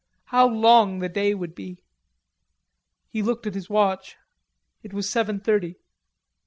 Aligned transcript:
How 0.33 0.47
long 0.47 0.97
the 0.97 1.09
day 1.09 1.35
would 1.35 1.53
be. 1.53 1.83
He 3.07 3.21
looked 3.21 3.45
at 3.45 3.53
his 3.53 3.69
watch. 3.69 4.17
It 4.81 4.93
was 4.95 5.07
seven 5.07 5.39
thirty. 5.39 5.75